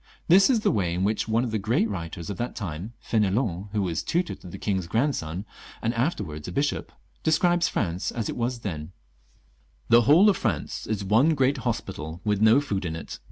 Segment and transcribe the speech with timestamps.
[0.27, 3.69] This is the way in which one of the great writers of that time— ^F^n^lon,
[3.71, 5.45] who was tutor to the king's grand son,
[5.79, 6.91] and afterwards a bishop—
[7.23, 8.93] describes France as it was then:—"
[9.89, 13.19] The whole of France is one great hospital, with no food in it.